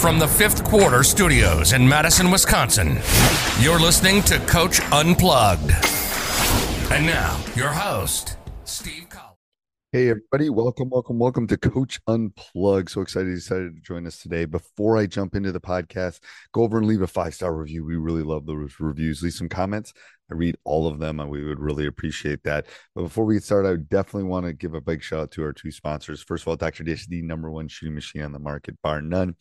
From 0.00 0.18
the 0.18 0.26
fifth 0.26 0.64
quarter 0.64 1.02
studios 1.02 1.74
in 1.74 1.86
Madison, 1.86 2.30
Wisconsin, 2.30 2.98
you're 3.60 3.78
listening 3.78 4.22
to 4.22 4.38
Coach 4.46 4.80
Unplugged. 4.92 5.72
And 6.90 7.04
now, 7.04 7.38
your 7.54 7.68
host, 7.68 8.38
Steve 8.64 9.10
Collins. 9.10 9.36
Hey, 9.92 10.08
everybody. 10.08 10.48
Welcome, 10.48 10.88
welcome, 10.88 11.18
welcome 11.18 11.46
to 11.48 11.58
Coach 11.58 12.00
Unplugged. 12.06 12.88
So 12.88 13.02
excited 13.02 13.28
you 13.28 13.34
decided 13.34 13.74
to 13.74 13.82
join 13.82 14.06
us 14.06 14.22
today. 14.22 14.46
Before 14.46 14.96
I 14.96 15.04
jump 15.04 15.34
into 15.34 15.52
the 15.52 15.60
podcast, 15.60 16.20
go 16.52 16.62
over 16.62 16.78
and 16.78 16.86
leave 16.86 17.02
a 17.02 17.06
five 17.06 17.34
star 17.34 17.54
review. 17.54 17.84
We 17.84 17.96
really 17.96 18.22
love 18.22 18.46
those 18.46 18.76
reviews. 18.80 19.22
Leave 19.22 19.34
some 19.34 19.50
comments. 19.50 19.92
I 20.30 20.34
read 20.34 20.56
all 20.64 20.86
of 20.86 20.98
them 20.98 21.20
and 21.20 21.30
we 21.30 21.44
would 21.44 21.58
really 21.58 21.86
appreciate 21.86 22.42
that. 22.44 22.66
But 22.94 23.02
before 23.02 23.24
we 23.24 23.34
get 23.34 23.42
started, 23.42 23.68
I 23.68 23.76
definitely 23.76 24.28
want 24.28 24.46
to 24.46 24.52
give 24.52 24.74
a 24.74 24.80
big 24.80 25.02
shout 25.02 25.20
out 25.20 25.30
to 25.32 25.44
our 25.44 25.52
two 25.52 25.70
sponsors. 25.70 26.22
First 26.22 26.44
of 26.44 26.48
all, 26.48 26.56
Dr. 26.56 26.84
Dish, 26.84 27.06
the 27.06 27.22
number 27.22 27.50
one 27.50 27.68
shooting 27.68 27.94
machine 27.94 28.22
on 28.22 28.32
the 28.32 28.38
market, 28.38 28.80
bar 28.82 29.00
none. 29.02 29.34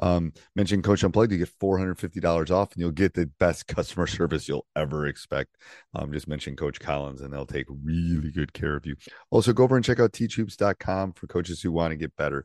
Um, 0.00 0.32
mention 0.54 0.82
Coach 0.82 1.02
Unplugged, 1.02 1.32
you 1.32 1.38
get 1.38 1.58
$450 1.58 2.50
off 2.50 2.72
and 2.72 2.80
you'll 2.80 2.90
get 2.90 3.14
the 3.14 3.26
best 3.38 3.66
customer 3.66 4.06
service 4.06 4.48
you'll 4.48 4.66
ever 4.76 5.06
expect. 5.06 5.56
Um, 5.94 6.12
just 6.12 6.28
mention 6.28 6.56
Coach 6.56 6.80
Collins 6.80 7.20
and 7.20 7.32
they'll 7.32 7.46
take 7.46 7.66
really 7.84 8.30
good 8.30 8.52
care 8.52 8.76
of 8.76 8.86
you. 8.86 8.96
Also, 9.30 9.52
go 9.52 9.64
over 9.64 9.76
and 9.76 9.84
check 9.84 10.00
out 10.00 10.12
teachhoops.com 10.12 11.12
for 11.12 11.26
coaches 11.26 11.62
who 11.62 11.72
want 11.72 11.92
to 11.92 11.96
get 11.96 12.14
better. 12.16 12.44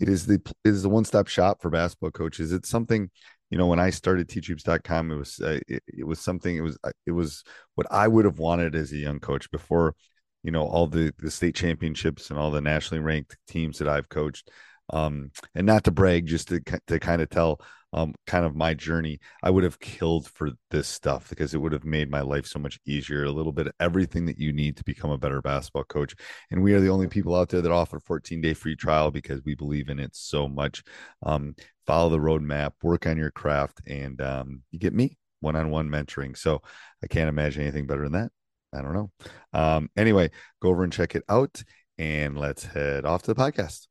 It 0.00 0.08
is 0.08 0.26
the 0.26 0.34
it 0.64 0.68
is 0.68 0.82
the 0.82 0.88
one 0.88 1.04
stop 1.04 1.28
shop 1.28 1.62
for 1.62 1.70
basketball 1.70 2.10
coaches. 2.10 2.52
It's 2.52 2.68
something 2.68 3.10
you 3.52 3.58
know 3.58 3.66
when 3.66 3.78
i 3.78 3.90
started 3.90 4.28
teachhoops.com 4.28 5.12
it 5.12 5.16
was 5.16 5.38
uh, 5.40 5.60
it, 5.68 5.82
it, 5.86 6.06
was 6.06 6.18
something 6.18 6.56
it 6.56 6.62
was 6.62 6.78
uh, 6.82 6.90
it 7.06 7.12
was 7.12 7.44
what 7.74 7.86
i 7.90 8.08
would 8.08 8.24
have 8.24 8.38
wanted 8.38 8.74
as 8.74 8.90
a 8.92 8.96
young 8.96 9.20
coach 9.20 9.50
before 9.50 9.94
you 10.42 10.50
know 10.50 10.66
all 10.66 10.86
the 10.86 11.12
the 11.18 11.30
state 11.30 11.54
championships 11.54 12.30
and 12.30 12.38
all 12.38 12.50
the 12.50 12.62
nationally 12.62 13.02
ranked 13.02 13.36
teams 13.46 13.78
that 13.78 13.88
i've 13.88 14.08
coached. 14.08 14.50
Um 14.90 15.30
and 15.54 15.66
not 15.66 15.84
to 15.84 15.90
brag 15.90 16.26
just 16.26 16.48
to 16.48 16.60
to 16.88 16.98
kind 16.98 17.22
of 17.22 17.28
tell 17.28 17.60
um, 17.92 18.14
kind 18.26 18.44
of 18.44 18.56
my 18.56 18.74
journey, 18.74 19.18
I 19.42 19.50
would 19.50 19.64
have 19.64 19.78
killed 19.78 20.28
for 20.28 20.50
this 20.70 20.88
stuff 20.88 21.28
because 21.28 21.54
it 21.54 21.58
would 21.58 21.72
have 21.72 21.84
made 21.84 22.10
my 22.10 22.20
life 22.20 22.46
so 22.46 22.58
much 22.58 22.78
easier. 22.86 23.24
A 23.24 23.30
little 23.30 23.52
bit 23.52 23.66
of 23.66 23.74
everything 23.80 24.26
that 24.26 24.38
you 24.38 24.52
need 24.52 24.76
to 24.78 24.84
become 24.84 25.10
a 25.10 25.18
better 25.18 25.42
basketball 25.42 25.84
coach. 25.84 26.14
And 26.50 26.62
we 26.62 26.74
are 26.74 26.80
the 26.80 26.88
only 26.88 27.08
people 27.08 27.34
out 27.34 27.50
there 27.50 27.60
that 27.60 27.72
offer 27.72 28.00
14 28.00 28.40
day 28.40 28.54
free 28.54 28.76
trial 28.76 29.10
because 29.10 29.42
we 29.44 29.54
believe 29.54 29.88
in 29.88 29.98
it 29.98 30.14
so 30.14 30.48
much. 30.48 30.82
Um, 31.22 31.54
follow 31.86 32.10
the 32.10 32.18
roadmap, 32.18 32.72
work 32.82 33.06
on 33.06 33.18
your 33.18 33.30
craft, 33.30 33.80
and 33.86 34.20
um, 34.20 34.62
you 34.70 34.78
get 34.78 34.94
me 34.94 35.18
one 35.40 35.56
on 35.56 35.70
one 35.70 35.88
mentoring. 35.88 36.36
So 36.36 36.62
I 37.02 37.06
can't 37.06 37.28
imagine 37.28 37.62
anything 37.62 37.86
better 37.86 38.04
than 38.04 38.12
that. 38.12 38.30
I 38.74 38.80
don't 38.80 38.94
know. 38.94 39.10
Um, 39.52 39.90
anyway, 39.96 40.30
go 40.60 40.70
over 40.70 40.84
and 40.84 40.92
check 40.92 41.14
it 41.14 41.24
out 41.28 41.62
and 41.98 42.38
let's 42.38 42.64
head 42.64 43.04
off 43.04 43.22
to 43.22 43.34
the 43.34 43.40
podcast. 43.40 43.86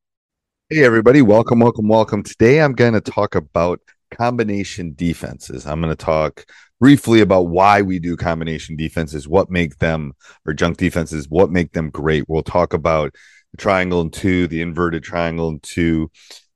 Hey, 0.73 0.85
everybody. 0.85 1.21
Welcome, 1.21 1.59
welcome, 1.59 1.89
welcome. 1.89 2.23
Today, 2.23 2.61
I'm 2.61 2.71
going 2.71 2.93
to 2.93 3.01
talk 3.01 3.35
about 3.35 3.81
combination 4.09 4.93
defenses. 4.95 5.67
I'm 5.67 5.81
going 5.81 5.91
to 5.93 6.01
talk 6.01 6.45
briefly 6.79 7.19
about 7.19 7.49
why 7.49 7.81
we 7.81 7.99
do 7.99 8.15
combination 8.15 8.77
defenses, 8.77 9.27
what 9.27 9.51
make 9.51 9.79
them, 9.79 10.13
or 10.45 10.53
junk 10.53 10.77
defenses, 10.77 11.27
what 11.27 11.51
make 11.51 11.73
them 11.73 11.89
great. 11.89 12.23
We'll 12.29 12.41
talk 12.41 12.71
about 12.71 13.13
the 13.51 13.57
triangle 13.57 13.99
and 13.99 14.13
two, 14.13 14.47
the 14.47 14.61
inverted 14.61 15.03
triangle 15.03 15.49
and 15.49 15.61
two, 15.61 16.09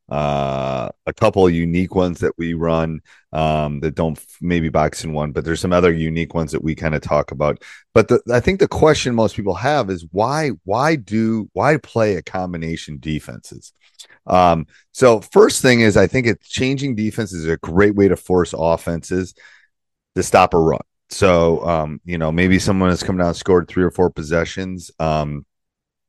uh, 0.10 0.90
a 1.08 1.14
couple 1.14 1.50
unique 1.50 1.96
ones 1.96 2.20
that 2.20 2.38
we 2.38 2.54
run 2.54 3.02
um, 3.34 3.80
that 3.80 3.96
don't 3.96 4.24
maybe 4.40 4.70
box 4.70 5.04
in 5.04 5.14
one, 5.14 5.32
but 5.32 5.44
there's 5.44 5.60
some 5.60 5.74
other 5.74 5.92
unique 5.92 6.34
ones 6.34 6.52
that 6.52 6.64
we 6.64 6.76
kind 6.76 6.94
of 6.94 7.02
talk 7.02 7.32
about. 7.32 7.64
But 7.94 8.08
the, 8.08 8.22
I 8.32 8.40
think 8.40 8.60
the 8.60 8.68
question 8.68 9.16
most 9.16 9.36
people 9.36 9.56
have 9.56 9.90
is 9.90 10.06
why 10.12 10.52
why 10.64 10.96
do 10.96 11.50
why 11.54 11.78
play 11.78 12.16
a 12.16 12.22
combination 12.22 12.98
defenses? 13.00 13.74
Um, 14.28 14.68
so 14.92 15.22
first 15.22 15.62
thing 15.62 15.82
is 15.82 15.98
I 15.98 16.08
think 16.08 16.28
it's 16.28 16.48
changing 16.48 16.96
defense 16.96 17.34
is 17.34 17.48
a 17.48 17.58
great 17.58 17.96
way 17.96 18.08
to 18.08 18.16
force 18.16 18.54
offenses 18.58 19.34
to 20.16 20.22
stop 20.24 20.54
a 20.54 20.60
run. 20.60 20.82
So 21.10 21.66
um, 21.66 22.00
you 22.06 22.20
know, 22.20 22.32
maybe 22.32 22.60
someone 22.60 22.90
has 22.90 23.02
come 23.02 23.18
down 23.18 23.34
scored 23.34 23.68
three 23.68 23.84
or 23.84 23.92
four 23.92 24.12
possessions. 24.12 24.92
Um, 25.00 25.48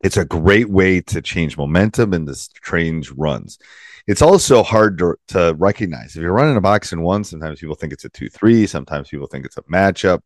it's 0.02 0.16
a 0.16 0.24
great 0.24 0.68
way 0.68 1.00
to 1.00 1.22
change 1.22 1.56
momentum 1.56 2.12
and 2.12 2.26
to 2.26 2.48
change 2.62 3.10
runs. 3.12 3.58
It's 4.06 4.22
also 4.22 4.62
hard 4.62 4.98
to, 4.98 5.16
to 5.28 5.54
recognize. 5.58 6.14
If 6.14 6.22
you're 6.22 6.32
running 6.32 6.56
a 6.56 6.60
box 6.60 6.92
in 6.92 7.02
one, 7.02 7.24
sometimes 7.24 7.60
people 7.60 7.74
think 7.74 7.92
it's 7.92 8.04
a 8.04 8.08
two 8.08 8.28
three, 8.28 8.66
sometimes 8.66 9.08
people 9.08 9.26
think 9.26 9.44
it's 9.44 9.56
a 9.56 9.62
matchup. 9.62 10.20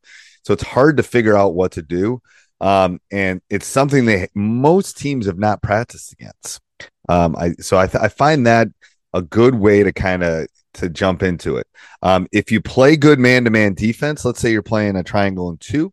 So 0.44 0.52
it's 0.52 0.62
hard 0.62 0.96
to 0.98 1.02
figure 1.02 1.36
out 1.36 1.54
what 1.54 1.72
to 1.72 1.82
do. 1.82 2.20
Um, 2.60 3.00
and 3.10 3.40
it's 3.48 3.66
something 3.66 4.04
that 4.06 4.30
most 4.34 4.98
teams 4.98 5.26
have 5.26 5.38
not 5.38 5.62
practiced 5.62 6.12
against. 6.12 6.60
Um, 7.08 7.34
I 7.36 7.52
so 7.54 7.78
I, 7.78 7.86
th- 7.86 8.02
I 8.02 8.08
find 8.08 8.46
that 8.46 8.68
a 9.14 9.22
good 9.22 9.54
way 9.54 9.82
to 9.82 9.92
kind 9.92 10.22
of 10.22 10.46
to 10.74 10.88
jump 10.90 11.22
into 11.22 11.56
it. 11.56 11.66
Um, 12.02 12.28
if 12.32 12.52
you 12.52 12.60
play 12.60 12.96
good 12.96 13.18
man 13.18 13.44
to 13.44 13.50
man 13.50 13.74
defense, 13.74 14.24
let's 14.24 14.40
say 14.40 14.52
you're 14.52 14.62
playing 14.62 14.96
a 14.96 15.02
triangle 15.02 15.48
and 15.48 15.60
two, 15.60 15.92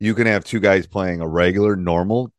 you 0.00 0.14
can 0.14 0.26
have 0.26 0.44
two 0.44 0.60
guys 0.60 0.86
playing 0.86 1.20
a 1.20 1.28
regular 1.28 1.76
normal 1.76 2.30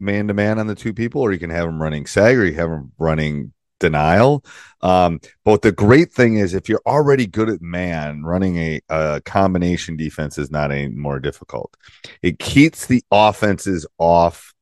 man 0.00 0.28
to 0.28 0.34
man 0.34 0.58
on 0.58 0.66
the 0.66 0.74
two 0.74 0.94
people, 0.94 1.20
or 1.20 1.32
you 1.32 1.38
can 1.38 1.50
have 1.50 1.66
them 1.66 1.80
running 1.80 2.06
sag, 2.06 2.36
or 2.36 2.44
you 2.44 2.54
have 2.54 2.70
them 2.70 2.92
running 2.98 3.52
denial. 3.78 4.44
Um, 4.82 5.20
but 5.44 5.62
the 5.62 5.72
great 5.72 6.12
thing 6.12 6.36
is, 6.36 6.54
if 6.54 6.68
you're 6.68 6.82
already 6.86 7.26
good 7.26 7.48
at 7.48 7.60
man, 7.60 8.22
running 8.22 8.56
a, 8.58 8.80
a 8.88 9.20
combination 9.22 9.96
defense 9.96 10.38
is 10.38 10.50
not 10.50 10.70
any 10.70 10.88
more 10.88 11.18
difficult. 11.18 11.76
It 12.22 12.38
keeps 12.38 12.86
the 12.86 13.02
offenses 13.10 13.86
off 13.98 14.54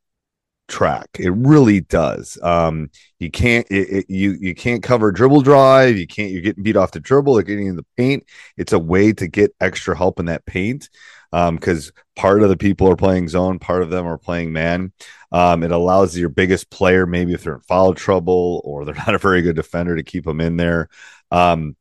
track. 0.69 1.09
It 1.19 1.31
really 1.31 1.81
does. 1.81 2.39
Um, 2.43 2.91
you 3.19 3.31
can't 3.31 3.67
it, 3.71 3.89
it, 3.89 4.07
you 4.09 4.37
you 4.41 4.55
can't 4.55 4.83
cover 4.83 5.11
dribble 5.11 5.43
drive. 5.43 5.99
You 5.99 6.07
can't. 6.07 6.31
You're 6.31 6.43
getting 6.43 6.63
beat 6.63 6.77
off 6.77 6.93
the 6.93 7.01
dribble 7.01 7.37
or 7.37 7.43
getting 7.43 7.67
in 7.67 7.77
the 7.77 7.87
paint. 7.97 8.25
It's 8.57 8.73
a 8.73 8.79
way 8.79 9.13
to 9.15 9.27
get 9.27 9.55
extra 9.61 9.97
help 9.97 10.21
in 10.21 10.27
that 10.27 10.47
paint 10.47 10.89
because 11.31 11.89
um, 11.89 12.05
part 12.17 12.43
of 12.43 12.49
the 12.49 12.57
people 12.57 12.89
are 12.89 12.97
playing 12.97 13.29
zone, 13.29 13.59
part 13.59 13.83
of 13.83 13.91
them 13.91 14.07
are 14.07 14.19
playing 14.19 14.53
man. 14.53 14.93
Um, 15.31 15.63
it 15.63 15.71
allows 15.71 16.17
your 16.17 16.31
biggest 16.31 16.71
player, 16.71 17.07
maybe 17.07 17.35
if 17.35 17.45
they're 17.45 17.55
in 17.55 17.61
foul 17.61 17.95
trouble 17.95 18.63
or 18.65 18.85
they're 18.85 18.95
not 19.07 19.15
a 19.15 19.19
very 19.19 19.43
good 19.43 19.57
defender, 19.57 19.97
to 19.97 20.03
keep 20.03 20.25
them 20.25 20.41
in 20.41 20.57
there. 20.57 20.89
Um, 21.31 21.77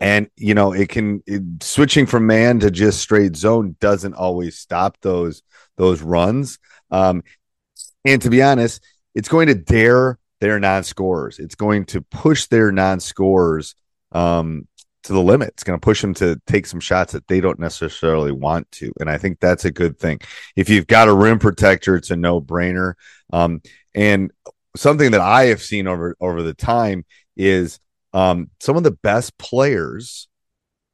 and 0.00 0.28
you 0.36 0.54
know, 0.54 0.72
it 0.72 0.88
can 0.88 1.22
it, 1.26 1.42
switching 1.62 2.06
from 2.06 2.26
man 2.26 2.60
to 2.60 2.70
just 2.70 3.00
straight 3.00 3.36
zone 3.36 3.76
doesn't 3.80 4.14
always 4.14 4.58
stop 4.58 4.98
those 5.00 5.42
those 5.76 6.02
runs. 6.02 6.58
Um, 6.90 7.22
and 8.04 8.20
to 8.22 8.30
be 8.30 8.42
honest, 8.42 8.84
it's 9.14 9.28
going 9.28 9.48
to 9.48 9.54
dare 9.54 10.18
their 10.40 10.60
non-scorers. 10.60 11.38
It's 11.38 11.54
going 11.54 11.86
to 11.86 12.02
push 12.02 12.46
their 12.46 12.70
non-scorers 12.70 13.76
um, 14.12 14.68
to 15.04 15.12
the 15.12 15.22
limit. 15.22 15.48
It's 15.50 15.64
going 15.64 15.78
to 15.78 15.84
push 15.84 16.00
them 16.00 16.14
to 16.14 16.40
take 16.46 16.66
some 16.66 16.80
shots 16.80 17.12
that 17.12 17.26
they 17.28 17.40
don't 17.40 17.58
necessarily 17.58 18.32
want 18.32 18.70
to. 18.72 18.92
And 19.00 19.08
I 19.08 19.18
think 19.18 19.38
that's 19.38 19.64
a 19.64 19.70
good 19.70 19.98
thing. 19.98 20.20
If 20.56 20.68
you've 20.68 20.86
got 20.86 21.08
a 21.08 21.14
rim 21.14 21.38
protector, 21.38 21.96
it's 21.96 22.10
a 22.10 22.16
no 22.16 22.40
brainer. 22.40 22.94
Um, 23.32 23.62
and 23.94 24.32
something 24.76 25.12
that 25.12 25.20
I 25.20 25.44
have 25.44 25.62
seen 25.62 25.86
over 25.86 26.16
over 26.20 26.42
the 26.42 26.54
time 26.54 27.04
is 27.36 27.78
um, 28.12 28.50
some 28.60 28.76
of 28.76 28.82
the 28.82 28.90
best 28.92 29.36
players, 29.38 30.28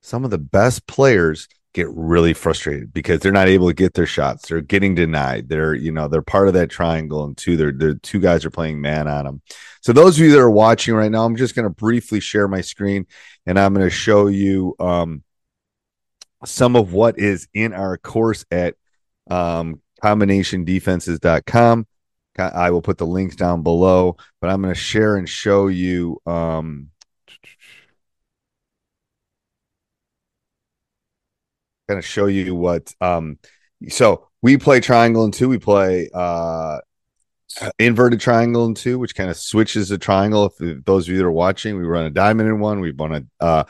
some 0.03 0.25
of 0.25 0.31
the 0.31 0.39
best 0.39 0.87
players 0.87 1.49
get 1.72 1.88
really 1.90 2.32
frustrated 2.32 2.93
because 2.93 3.20
they're 3.20 3.31
not 3.31 3.49
able 3.49 3.69
to 3.69 3.75
get 3.75 3.94
their 3.94 4.06
shots. 4.06 4.49
They're 4.49 4.61
getting 4.61 4.94
denied. 4.94 5.49
They're, 5.49 5.75
you 5.75 5.93
know, 5.93 6.08
they're 6.08 6.22
part 6.22 6.49
of 6.49 6.55
that 6.55 6.70
triangle 6.70 7.25
and 7.25 7.37
two, 7.37 7.56
they're, 7.56 7.72
they're 7.72 7.94
two 7.94 8.19
guys 8.19 8.44
are 8.44 8.50
playing 8.50 8.81
man 8.81 9.06
on 9.06 9.25
them. 9.25 9.43
So 9.81 9.93
those 9.93 10.19
of 10.19 10.25
you 10.25 10.32
that 10.32 10.40
are 10.40 10.50
watching 10.50 10.94
right 10.94 11.11
now, 11.11 11.25
I'm 11.25 11.37
just 11.37 11.55
going 11.55 11.64
to 11.64 11.70
briefly 11.70 12.20
share 12.20 12.49
my 12.49 12.61
screen 12.61 13.06
and 13.46 13.58
I'm 13.58 13.72
going 13.72 13.87
to 13.87 13.90
show 13.90 14.26
you 14.26 14.75
um, 14.81 15.22
some 16.44 16.75
of 16.75 16.93
what 16.93 17.19
is 17.19 17.49
in 17.55 17.73
our 17.73 17.96
course 17.99 18.44
at 18.50 18.75
um, 19.31 19.81
combinationdefenses.com. 20.02 21.87
I 22.38 22.70
will 22.70 22.82
put 22.82 22.99
the 22.99 23.06
links 23.06 23.37
down 23.37 23.62
below, 23.62 24.16
but 24.40 24.50
I'm 24.50 24.62
going 24.62 24.75
to 24.75 24.81
share 24.81 25.16
and 25.16 25.28
show 25.28 25.66
you 25.69 26.20
um, 26.26 26.89
kind 31.90 31.98
of 31.98 32.06
show 32.06 32.26
you 32.26 32.54
what 32.54 32.94
um 33.00 33.37
so 33.88 34.28
we 34.42 34.56
play 34.56 34.78
triangle 34.78 35.25
and 35.25 35.34
two 35.34 35.48
we 35.48 35.58
play 35.58 36.08
uh 36.14 36.78
inverted 37.81 38.20
triangle 38.20 38.64
and 38.64 38.76
two 38.76 38.96
which 38.96 39.16
kind 39.16 39.28
of 39.28 39.37
switches 39.37 39.88
the 39.88 39.98
triangle. 39.98 40.46
If, 40.46 40.60
if, 40.60 40.84
those 40.84 41.08
of 41.08 41.12
you 41.12 41.19
that 41.19 41.25
are 41.25 41.32
watching 41.32 41.76
we 41.76 41.82
run 41.82 42.04
a 42.04 42.10
diamond 42.10 42.48
in 42.48 42.60
one 42.60 42.78
we 42.78 42.92
run 42.92 43.12
a 43.40 43.44
uh, 43.44 43.64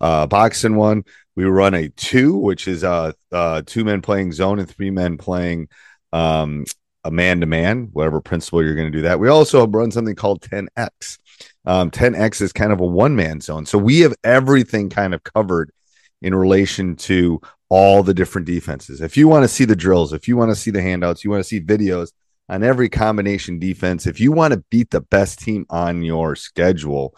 uh 0.00 0.26
box 0.28 0.64
in 0.64 0.76
one 0.76 1.02
we 1.34 1.46
run 1.46 1.74
a 1.74 1.88
two 1.88 2.36
which 2.36 2.68
is 2.68 2.84
uh 2.84 3.10
uh 3.32 3.62
two 3.66 3.82
men 3.82 4.02
playing 4.02 4.30
zone 4.30 4.60
and 4.60 4.70
three 4.70 4.90
men 4.90 5.18
playing 5.18 5.68
um 6.12 6.64
a 7.02 7.10
man 7.10 7.40
to 7.40 7.46
man 7.46 7.88
whatever 7.92 8.20
principle 8.20 8.62
you're 8.62 8.76
going 8.76 8.92
to 8.92 8.98
do 8.98 9.02
that. 9.02 9.18
We 9.18 9.28
also 9.28 9.66
run 9.66 9.90
something 9.90 10.14
called 10.14 10.42
10x 10.42 11.18
um 11.64 11.90
10x 11.90 12.40
is 12.40 12.52
kind 12.52 12.72
of 12.72 12.78
a 12.78 12.86
one 12.86 13.16
man 13.16 13.40
zone. 13.40 13.66
So 13.66 13.78
we 13.78 13.98
have 14.02 14.14
everything 14.22 14.90
kind 14.90 15.12
of 15.12 15.24
covered 15.24 15.72
in 16.24 16.34
relation 16.34 16.96
to 16.96 17.40
all 17.68 18.02
the 18.02 18.14
different 18.14 18.46
defenses. 18.46 19.00
If 19.00 19.16
you 19.16 19.28
want 19.28 19.44
to 19.44 19.48
see 19.48 19.66
the 19.66 19.76
drills, 19.76 20.12
if 20.12 20.26
you 20.26 20.36
want 20.36 20.50
to 20.50 20.56
see 20.56 20.70
the 20.70 20.80
handouts, 20.80 21.22
you 21.22 21.30
want 21.30 21.40
to 21.40 21.48
see 21.48 21.60
videos 21.60 22.12
on 22.48 22.62
every 22.62 22.88
combination 22.88 23.58
defense, 23.58 24.06
if 24.06 24.20
you 24.20 24.32
want 24.32 24.54
to 24.54 24.64
beat 24.70 24.90
the 24.90 25.02
best 25.02 25.38
team 25.38 25.66
on 25.68 26.02
your 26.02 26.34
schedule, 26.34 27.14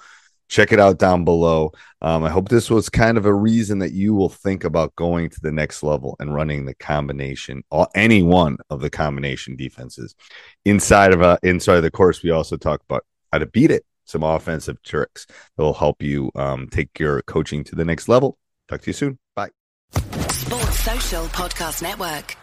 check 0.49 0.73
it 0.73 0.81
out 0.81 0.99
down 0.99 1.25
below. 1.25 1.73
Um, 2.01 2.25
I 2.25 2.31
hope 2.31 2.49
this 2.49 2.69
was 2.69 2.89
kind 2.89 3.17
of 3.17 3.27
a 3.27 3.35
reason 3.35 3.79
that 3.79 3.93
you 3.93 4.15
will 4.15 4.29
think 4.29 4.65
about 4.65 4.95
going 4.97 5.31
to 5.31 5.41
the 5.41 5.53
next 5.53 5.83
level 5.83 6.17
and 6.19 6.35
running 6.35 6.65
the 6.65 6.75
combination, 6.75 7.63
or 7.71 7.89
any 7.95 8.23
one 8.23 8.57
of 8.71 8.81
the 8.81 8.91
combination 8.91 9.57
defenses. 9.57 10.15
Inside 10.65 11.13
of 11.13 11.23
a 11.23 11.39
inside 11.43 11.77
of 11.77 11.83
the 11.83 11.91
course, 11.91 12.23
we 12.23 12.31
also 12.31 12.57
talk 12.57 12.81
about 12.89 13.05
how 13.33 13.39
to 13.39 13.47
beat 13.47 13.71
it, 13.71 13.85
some 14.05 14.23
offensive 14.23 14.83
tricks 14.83 15.27
that 15.29 15.63
will 15.63 15.75
help 15.75 16.03
you 16.03 16.31
um, 16.35 16.69
take 16.69 16.99
your 16.99 17.23
coaching 17.23 17.63
to 17.65 17.75
the 17.77 17.85
next 17.85 18.09
level. 18.09 18.39
Talk 18.69 18.83
to 18.83 18.87
you 18.89 18.93
soon. 18.93 19.19
Bye. 19.35 19.51
Sports 19.93 20.81
Social 20.81 21.25
Podcast 21.27 21.83
Network. 21.83 22.37